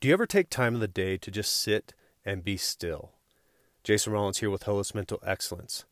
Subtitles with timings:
[0.00, 1.92] Do you ever take time of the day to just sit
[2.24, 3.10] and be still?
[3.82, 5.86] Jason Rollins here with Holos Mental Excellence.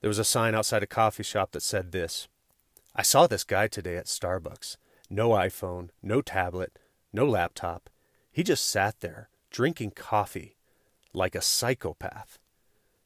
[0.00, 2.28] There was a sign outside a coffee shop that said this
[2.94, 4.76] I saw this guy today at Starbucks.
[5.10, 6.78] No iPhone, no tablet,
[7.12, 7.90] no laptop.
[8.30, 10.54] He just sat there drinking coffee
[11.12, 12.38] like a psychopath.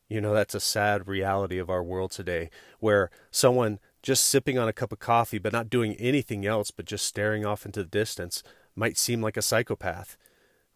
[0.07, 4.69] You know, that's a sad reality of our world today, where someone just sipping on
[4.69, 7.89] a cup of coffee but not doing anything else but just staring off into the
[7.89, 8.43] distance
[8.81, 10.17] might seem like a psychopath.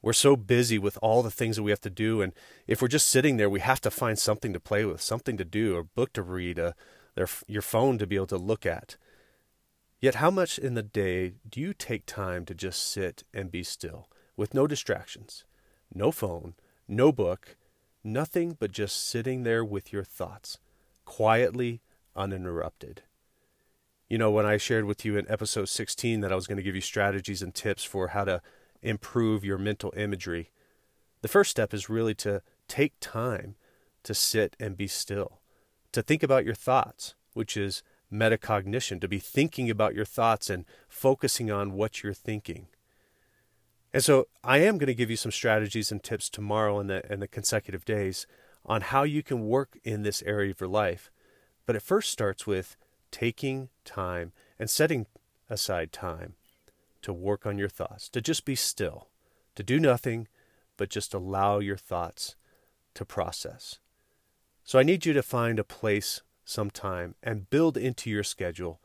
[0.02, 2.34] We're so busy with all the things that we have to do, and
[2.66, 5.44] if we're just sitting there, we have to find something to play with, something to
[5.44, 6.74] do, a book to read, a,
[7.14, 8.98] their, your phone to be able to look at.
[10.00, 13.62] Yet, how much in the day do you take time to just sit and be
[13.62, 15.44] still with no distractions,
[15.94, 16.52] no phone,
[16.86, 17.56] no book,
[18.04, 20.58] nothing but just sitting there with your thoughts,
[21.06, 21.80] quietly,
[22.14, 23.00] uninterrupted?
[24.14, 26.62] You know, when I shared with you in episode 16 that I was going to
[26.62, 28.42] give you strategies and tips for how to
[28.80, 30.52] improve your mental imagery,
[31.22, 33.56] the first step is really to take time
[34.04, 35.40] to sit and be still,
[35.90, 40.64] to think about your thoughts, which is metacognition, to be thinking about your thoughts and
[40.88, 42.68] focusing on what you're thinking.
[43.92, 47.12] And so I am going to give you some strategies and tips tomorrow and the,
[47.12, 48.28] in the consecutive days
[48.64, 51.10] on how you can work in this area of your life.
[51.66, 52.76] But it first starts with
[53.14, 55.06] taking time and setting
[55.48, 56.34] aside time
[57.00, 59.06] to work on your thoughts, to just be still,
[59.54, 60.26] to do nothing,
[60.76, 62.34] but just allow your thoughts
[62.92, 63.78] to process.
[64.64, 68.80] So I need you to find a place sometime and build into your schedule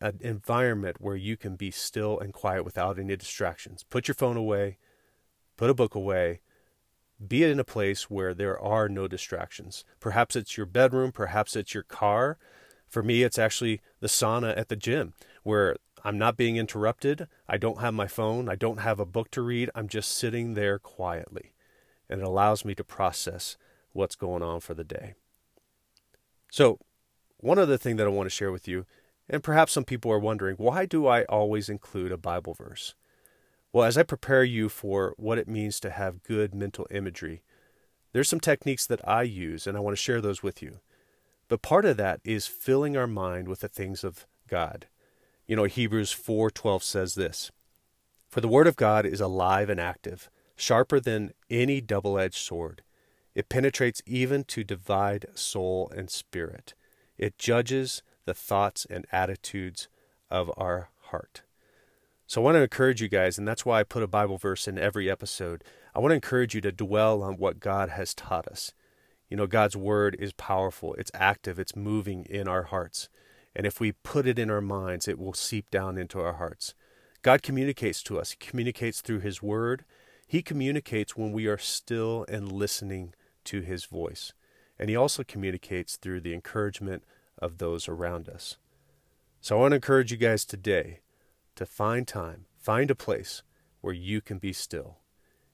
[0.00, 3.84] an environment where you can be still and quiet without any distractions.
[3.90, 4.78] Put your phone away,
[5.56, 6.42] put a book away,
[7.26, 9.84] be in a place where there are no distractions.
[9.98, 12.38] Perhaps it's your bedroom, perhaps it's your car,
[12.92, 17.26] for me, it's actually the sauna at the gym where I'm not being interrupted.
[17.48, 18.50] I don't have my phone.
[18.50, 19.70] I don't have a book to read.
[19.74, 21.54] I'm just sitting there quietly.
[22.10, 23.56] And it allows me to process
[23.92, 25.14] what's going on for the day.
[26.50, 26.80] So,
[27.38, 28.84] one other thing that I want to share with you,
[29.26, 32.94] and perhaps some people are wondering, why do I always include a Bible verse?
[33.72, 37.42] Well, as I prepare you for what it means to have good mental imagery,
[38.12, 40.80] there's some techniques that I use, and I want to share those with you.
[41.52, 44.86] But part of that is filling our mind with the things of God.
[45.46, 47.50] You know, Hebrews 4:12 says this,
[48.30, 52.82] "For the word of God is alive and active, sharper than any double-edged sword.
[53.34, 56.72] It penetrates even to divide soul and spirit.
[57.18, 59.88] It judges the thoughts and attitudes
[60.30, 61.42] of our heart."
[62.26, 64.66] So I want to encourage you guys, and that's why I put a Bible verse
[64.66, 65.64] in every episode.
[65.94, 68.72] I want to encourage you to dwell on what God has taught us.
[69.32, 73.08] You know, God's word is powerful, it's active, it's moving in our hearts.
[73.56, 76.74] And if we put it in our minds, it will seep down into our hearts.
[77.22, 79.86] God communicates to us, He communicates through His word.
[80.26, 84.34] He communicates when we are still and listening to His voice.
[84.78, 87.02] And He also communicates through the encouragement
[87.38, 88.58] of those around us.
[89.40, 91.00] So I want to encourage you guys today
[91.56, 93.42] to find time, find a place
[93.80, 94.98] where you can be still.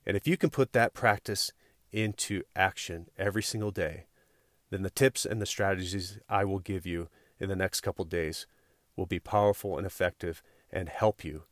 [0.05, 1.53] And if you can put that practice
[1.93, 4.05] into action every single day,
[4.71, 7.09] then the tips and the strategies I will give you
[7.41, 8.47] in the next couple days
[8.97, 11.45] will be powerful and effective and help you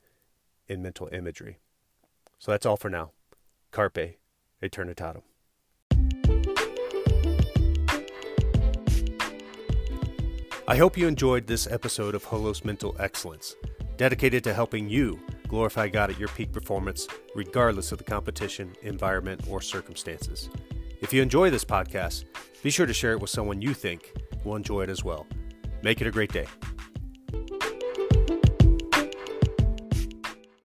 [0.68, 1.58] in mental imagery.
[2.38, 3.12] So that's all for now.
[3.70, 4.18] Carpe
[4.62, 5.22] Eternitatum.
[10.68, 13.54] I hope you enjoyed this episode of Holos Mental Excellence,
[13.96, 19.42] dedicated to helping you glorify God at your peak performance, regardless of the competition, environment,
[19.48, 20.48] or circumstances.
[21.00, 22.24] If you enjoy this podcast,
[22.62, 24.12] be sure to share it with someone you think
[24.44, 25.26] will enjoy it as well.
[25.82, 26.46] Make it a great day.